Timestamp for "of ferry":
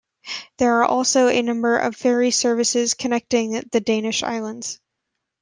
1.77-2.31